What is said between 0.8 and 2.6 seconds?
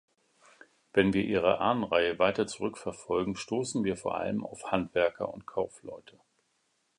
Wenn wir ihre Ahnenreihe weiter